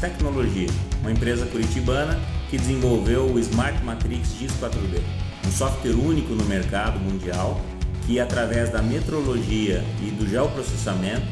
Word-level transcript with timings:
Tecnologia, 0.00 0.68
uma 1.00 1.10
empresa 1.10 1.44
curitibana 1.46 2.20
que 2.48 2.56
desenvolveu 2.56 3.26
o 3.26 3.38
Smart 3.40 3.82
Matrix 3.82 4.38
GIS 4.38 4.52
4D, 4.60 5.00
um 5.44 5.50
software 5.50 5.94
único 5.94 6.34
no 6.34 6.44
mercado 6.44 7.00
mundial 7.00 7.60
que 8.06 8.20
através 8.20 8.70
da 8.70 8.80
metrologia 8.80 9.82
e 10.00 10.10
do 10.12 10.28
geoprocessamento 10.28 11.26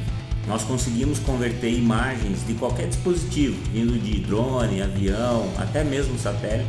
nós 0.48 0.64
conseguimos 0.64 1.20
converter 1.20 1.72
imagens 1.72 2.44
de 2.44 2.54
qualquer 2.54 2.88
dispositivo, 2.88 3.56
vindo 3.72 3.96
de 4.02 4.18
drone, 4.18 4.82
avião, 4.82 5.48
até 5.56 5.84
mesmo 5.84 6.18
satélite, 6.18 6.68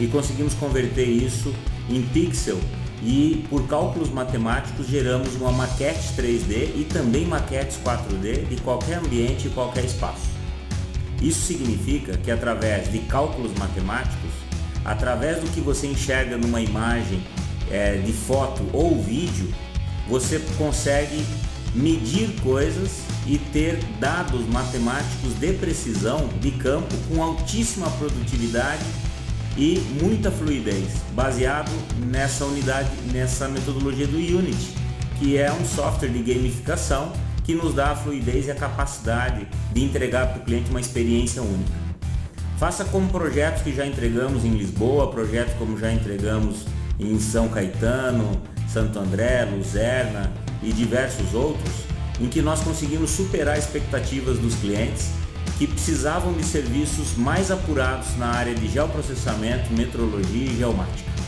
e 0.00 0.06
conseguimos 0.06 0.54
converter 0.54 1.06
isso 1.06 1.54
em 1.90 2.00
pixel 2.02 2.58
e 3.02 3.46
por 3.50 3.66
cálculos 3.66 4.08
matemáticos 4.08 4.86
geramos 4.86 5.34
uma 5.36 5.52
maquete 5.52 6.14
3D 6.16 6.72
e 6.74 6.86
também 6.90 7.26
maquetes 7.26 7.78
4D 7.84 8.48
de 8.48 8.56
qualquer 8.62 8.98
ambiente 8.98 9.48
e 9.48 9.50
qualquer 9.50 9.84
espaço. 9.84 10.33
Isso 11.24 11.46
significa 11.46 12.18
que 12.18 12.30
através 12.30 12.92
de 12.92 12.98
cálculos 12.98 13.50
matemáticos, 13.58 14.30
através 14.84 15.40
do 15.40 15.50
que 15.52 15.60
você 15.60 15.86
enxerga 15.86 16.36
numa 16.36 16.60
imagem 16.60 17.24
é, 17.70 17.96
de 17.96 18.12
foto 18.12 18.62
ou 18.74 19.02
vídeo, 19.02 19.50
você 20.06 20.38
consegue 20.58 21.24
medir 21.74 22.28
coisas 22.42 23.00
e 23.26 23.38
ter 23.38 23.82
dados 23.98 24.46
matemáticos 24.48 25.32
de 25.40 25.54
precisão 25.54 26.28
de 26.42 26.50
campo 26.50 26.94
com 27.08 27.22
altíssima 27.22 27.88
produtividade 27.92 28.84
e 29.56 29.78
muita 30.02 30.30
fluidez, 30.30 30.88
baseado 31.14 31.72
nessa 32.06 32.44
unidade, 32.44 32.90
nessa 33.10 33.48
metodologia 33.48 34.06
do 34.06 34.18
Unity, 34.18 34.74
que 35.18 35.38
é 35.38 35.50
um 35.50 35.64
software 35.64 36.10
de 36.10 36.18
gamificação 36.18 37.14
que 37.44 37.54
nos 37.54 37.74
dá 37.74 37.92
a 37.92 37.96
fluidez 37.96 38.46
e 38.46 38.50
a 38.50 38.54
capacidade 38.54 39.46
de 39.72 39.84
entregar 39.84 40.28
para 40.28 40.42
o 40.42 40.44
cliente 40.44 40.70
uma 40.70 40.80
experiência 40.80 41.42
única. 41.42 41.84
Faça 42.58 42.84
como 42.84 43.08
projetos 43.08 43.62
que 43.62 43.74
já 43.74 43.86
entregamos 43.86 44.44
em 44.44 44.50
Lisboa, 44.50 45.10
projetos 45.10 45.54
como 45.54 45.78
já 45.78 45.92
entregamos 45.92 46.64
em 46.98 47.20
São 47.20 47.48
Caetano, 47.48 48.40
Santo 48.68 48.98
André, 48.98 49.44
Luzerna 49.44 50.32
e 50.62 50.72
diversos 50.72 51.34
outros, 51.34 51.72
em 52.20 52.28
que 52.28 52.40
nós 52.40 52.60
conseguimos 52.60 53.10
superar 53.10 53.58
expectativas 53.58 54.38
dos 54.38 54.54
clientes 54.54 55.10
que 55.58 55.66
precisavam 55.66 56.32
de 56.32 56.42
serviços 56.42 57.16
mais 57.16 57.50
apurados 57.50 58.16
na 58.16 58.26
área 58.26 58.54
de 58.54 58.68
geoprocessamento, 58.68 59.72
metrologia 59.72 60.50
e 60.50 60.56
geomática. 60.56 61.23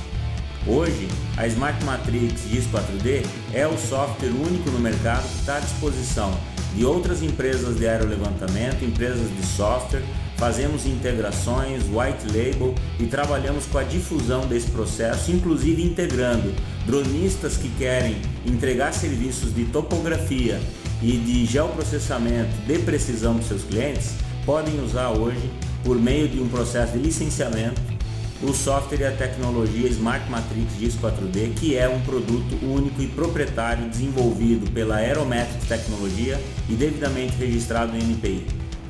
Hoje, 0.68 1.06
a 1.36 1.46
Smart 1.46 1.84
Matrix 1.84 2.48
GIS 2.50 2.64
4D 2.66 3.24
é 3.54 3.68
o 3.68 3.78
software 3.78 4.30
único 4.30 4.68
no 4.70 4.80
mercado 4.80 5.22
que 5.22 5.38
está 5.38 5.58
à 5.58 5.60
disposição 5.60 6.36
de 6.74 6.84
outras 6.84 7.22
empresas 7.22 7.76
de 7.76 7.86
aerolevantamento, 7.86 8.84
empresas 8.84 9.30
de 9.36 9.46
software, 9.46 10.02
fazemos 10.36 10.84
integrações, 10.84 11.84
white 11.84 12.26
label 12.26 12.74
e 12.98 13.06
trabalhamos 13.06 13.64
com 13.66 13.78
a 13.78 13.84
difusão 13.84 14.44
desse 14.48 14.72
processo, 14.72 15.30
inclusive 15.30 15.84
integrando 15.84 16.52
dronistas 16.84 17.56
que 17.56 17.68
querem 17.78 18.16
entregar 18.44 18.92
serviços 18.92 19.54
de 19.54 19.66
topografia 19.66 20.60
e 21.00 21.12
de 21.12 21.46
geoprocessamento 21.46 22.50
de 22.66 22.78
precisão 22.80 23.36
para 23.36 23.44
seus 23.44 23.62
clientes, 23.62 24.14
podem 24.44 24.82
usar 24.82 25.10
hoje, 25.10 25.48
por 25.84 25.96
meio 25.96 26.28
de 26.28 26.40
um 26.40 26.48
processo 26.48 26.92
de 26.94 26.98
licenciamento, 26.98 27.95
o 28.42 28.52
software 28.52 29.00
e 29.00 29.04
a 29.04 29.12
tecnologia 29.12 29.88
Smart 29.88 30.28
Matrix 30.30 30.76
GIS 30.78 30.96
4D, 30.96 31.54
que 31.54 31.76
é 31.76 31.88
um 31.88 32.00
produto 32.02 32.54
único 32.62 33.00
e 33.00 33.06
proprietário 33.06 33.88
desenvolvido 33.88 34.70
pela 34.72 34.96
Aerometric 34.96 35.66
Tecnologia 35.66 36.40
e 36.68 36.74
devidamente 36.74 37.36
registrado 37.36 37.92
no 37.92 37.98
NPI. 37.98 38.46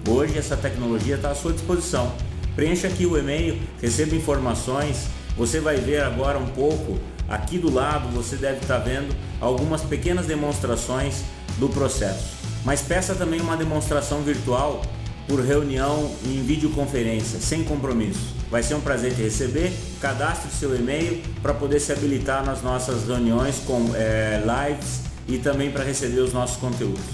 Hoje 0.09 0.39
essa 0.39 0.57
tecnologia 0.57 1.17
está 1.17 1.31
à 1.31 1.35
sua 1.35 1.53
disposição. 1.53 2.13
Preencha 2.57 2.89
aqui 2.89 3.07
o 3.07 3.17
e-mail, 3.17 3.61
receba 3.81 4.15
informações. 4.15 5.07
Você 5.37 5.61
vai 5.61 5.77
ver 5.77 6.03
agora 6.03 6.39
um 6.39 6.47
pouco 6.47 6.99
aqui 7.29 7.59
do 7.59 7.73
lado, 7.73 8.09
você 8.09 8.37
deve 8.37 8.61
estar 8.61 8.79
vendo 8.79 9.15
algumas 9.41 9.83
pequenas 9.83 10.27
demonstrações 10.27 11.23
do 11.59 11.69
processo. 11.69 12.35
Mas 12.65 12.83
peça 12.83 13.15
também 13.15 13.41
uma 13.41 13.57
demonstração 13.57 14.23
virtual 14.23 14.83
por 15.27 15.41
reunião 15.41 16.11
em 16.25 16.43
videoconferência, 16.43 17.39
sem 17.39 17.65
compromisso. 17.65 18.35
Vai 18.51 18.63
ser 18.63 18.75
um 18.75 18.81
prazer 18.81 19.15
te 19.15 19.23
receber. 19.23 19.73
Cadastre 20.01 20.51
seu 20.51 20.75
e-mail 20.75 21.23
para 21.43 21.53
poder 21.53 21.81
se 21.81 21.93
habilitar 21.93 22.45
nas 22.45 22.63
nossas 22.63 23.07
reuniões 23.07 23.61
com 23.67 23.91
é, 23.95 24.43
lives 24.43 25.01
e 25.29 25.39
também 25.39 25.71
para 25.71 25.85
receber 25.85 26.21
os 26.21 26.33
nossos 26.33 26.57
conteúdos. 26.57 27.05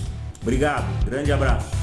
Obrigado, 0.42 0.86
grande 1.04 1.32
abraço. 1.32 1.81